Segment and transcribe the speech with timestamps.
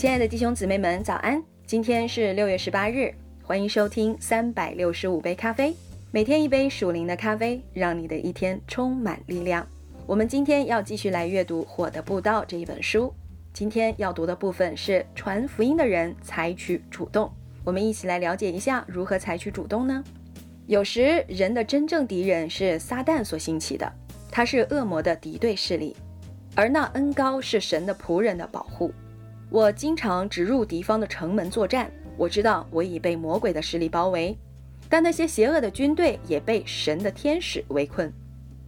[0.00, 1.44] 亲爱的弟兄姊妹们，早安！
[1.66, 3.12] 今天是六月十八日，
[3.42, 5.76] 欢迎收听三百六十五杯咖啡，
[6.10, 9.68] 每天一杯属灵的咖啡，让你的一天充满力量。
[10.06, 13.12] 我们今天要继续来阅读《火的步道》这一本书。
[13.52, 17.30] 今天要读的部分是传福音的人采取主动。
[17.62, 20.02] 我们一起来了解一下如何采取主动呢？
[20.66, 23.92] 有时人的真正敌人是撒旦所兴起的，
[24.30, 25.94] 他是恶魔的敌对势力，
[26.54, 28.90] 而那恩高是神的仆人的保护。
[29.50, 34.38] 我经常直入敌方的城门作战，我知道我已被魔鬼的势力包围，
[34.88, 38.12] 但那些邪恶的军队也被神的天使围困。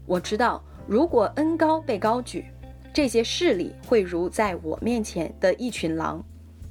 [0.06, 0.62] 我知道。
[0.88, 2.44] 如果恩高被高举，
[2.92, 6.22] 这些势力会如在我面前的一群狼，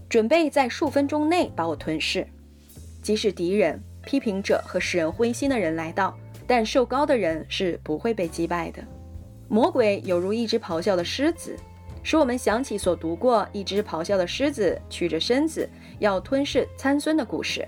[0.10, 2.28] 准备在数分钟内把我吞噬。
[3.02, 6.14] 即使敌人、批评者和使人灰心的人来到，
[6.46, 8.84] 但受高的人是不会被击败的。
[9.48, 11.56] 魔鬼有如一只咆哮的狮子，
[12.04, 17.68] 使我们想起所读过一只咆哮的狮子曲着身子要吞噬参孙的故事。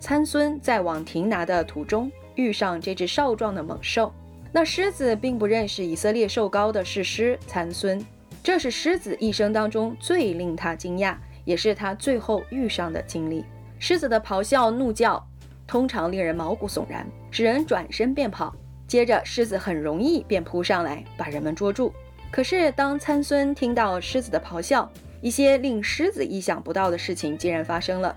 [0.00, 4.12] 参孙在往亭拿的途中遇上这只少壮的猛兽。
[4.50, 8.02] 那狮子并不认识以色列瘦高的士师参孙，
[8.42, 13.44] 这是狮子一生当中最令他惊讶，也是他最后遇上的经历。
[13.78, 15.22] 狮子的咆哮怒叫，
[15.66, 18.54] 通常令人毛骨悚然，使人转身便跑。
[18.86, 21.92] 接着，狮子很容易便扑上来，把人们捉住。
[22.30, 24.88] 可是，当参孙听到狮子的咆哮，
[25.20, 28.14] 一些令狮子意想不到的事情竟然发生了。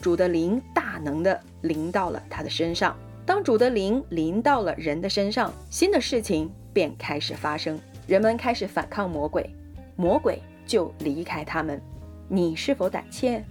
[0.00, 2.96] 主的灵大能的临到了他的身上。
[3.24, 7.80] 当主的灵临到了人的身上，新的事情便开始发生。
[8.06, 9.48] 人们开始反抗魔鬼，
[9.96, 11.80] 魔鬼就离开他们。
[12.28, 13.42] 你是否胆怯？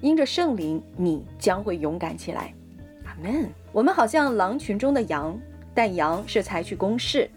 [0.00, 2.54] 因着圣灵，你将会勇敢起来。
[3.04, 3.50] 阿门。
[3.70, 5.38] 我们好像狼群中的羊，
[5.74, 7.28] 但羊是采取攻势。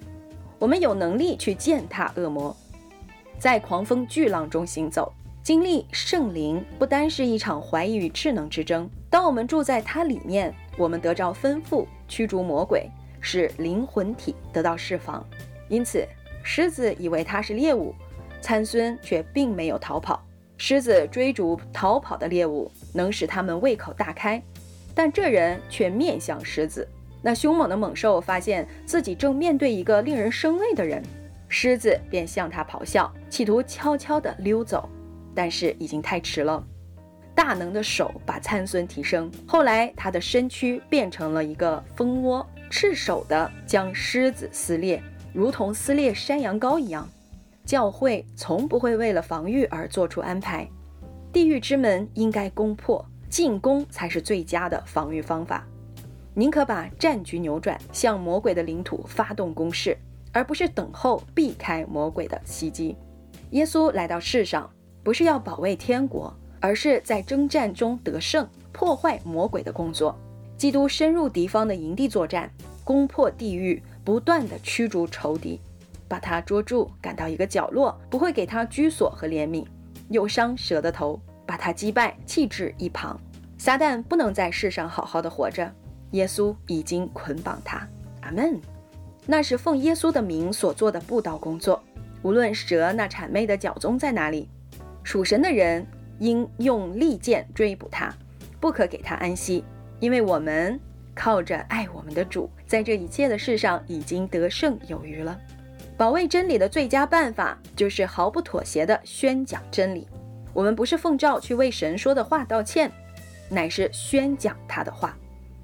[0.58, 2.56] 我们有能力去践踏恶魔，
[3.38, 5.12] 在狂风巨浪中行走。
[5.44, 8.90] 经历圣灵不单是一场怀疑与智能之争。
[9.12, 12.90] 当我们住在它里面，我们得着吩咐驱逐魔鬼，
[13.22, 15.24] 使灵魂体得到释放。
[15.70, 16.08] 因此，
[16.42, 17.94] 狮子以为它是猎物，
[18.42, 20.26] 参孙却并没有逃跑。
[20.58, 24.42] 狮子追逐逃跑的猎物，能使他们胃口大开，
[24.96, 26.88] 但这人却面向狮子。
[27.26, 31.02] 那凶猛的猛兽发现自己正面对一个令人生畏的人，
[31.50, 34.88] 狮子便向他咆哮，企图悄悄地溜走。
[35.34, 36.64] 但是已经太迟了，
[37.34, 45.02] 大能的手把参孙提升，后来他的身躯变成了一个蜂窝，赤手的将狮子撕裂，
[45.34, 47.10] 如同撕裂山羊羔一样。
[47.66, 50.70] 教会从不会为了防御而做出安排，
[51.34, 55.66] 地狱之门应该攻破，进攻才是最佳的防御方法。
[56.36, 59.98] 宁可把战局扭转，向魔鬼的领土发动攻势，
[60.32, 62.96] 而不是等候避开魔鬼的袭击。
[63.52, 64.70] 耶稣来到世上。
[65.04, 70.18] 不是要保卫天国，而是在征战中得胜，破坏魔鬼的工作。
[70.58, 72.50] 基督深入敌方的营地作战，
[72.84, 75.62] 攻破地狱，不断的驱逐仇敌，
[76.08, 79.64] 把他捉住，赶到一个角落，不会给他居所和怜悯，
[80.10, 83.16] 又伤蛇的头，把他击败，弃置一旁。
[83.60, 85.72] 撒旦不能在世上好好的活着，
[86.12, 87.88] 耶稣已经捆绑他。
[88.22, 88.60] 阿门。
[89.26, 91.82] 那是奉耶稣的名所做的布道工作。
[92.22, 94.50] 无论蛇那谄媚的脚踪在哪里。
[95.04, 95.86] 属神的人
[96.20, 98.12] 应用利剑追捕他，
[98.60, 99.64] 不可给他安息，
[100.00, 100.80] 因为我们
[101.14, 105.40] 靠着爱我们的主，在这一切的事上已经得胜有余了。
[105.96, 110.08] 保卫真理的最佳办法就是毫不妥协地宣讲真理。
[110.54, 112.92] 我们不是奉召去为神说的话道歉，
[113.48, 115.16] 乃是宣讲他的话，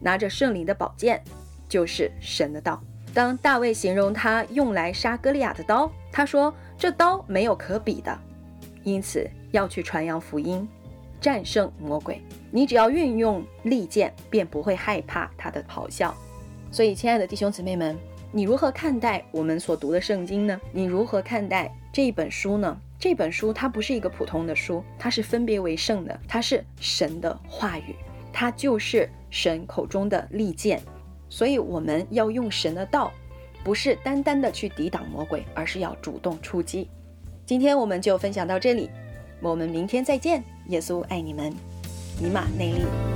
[0.01, 1.23] 拿着圣灵的宝剑，
[1.69, 2.81] 就是神的道。
[3.13, 8.17] 当大卫形容他用来杀歌利亚的刀，他说：“这刀没有可比的。”
[8.83, 10.67] 因此要去传扬福音，
[11.19, 12.21] 战胜魔鬼。
[12.49, 16.15] 你只要运用利剑，便不会害怕他的咆哮。
[16.71, 17.97] 所以，亲爱的弟兄姊妹们，
[18.31, 20.59] 你如何看待我们所读的圣经呢？
[20.71, 22.77] 你如何看待这一本书呢？
[22.97, 27.95] 这本书它不是一个普通的书，它是分别为圣的，它是神的话语，
[28.41, 30.81] 它就是神口中的利剑。
[31.29, 33.11] 所以，我们要用神的道，
[33.63, 36.89] 不是单单的去抵挡魔鬼，而是要主动出击。
[37.45, 38.89] 今天我们就分享到这里，
[39.43, 40.43] 我们明天再见。
[40.69, 41.53] 耶稣爱你们，
[42.19, 43.10] 尼玛内利。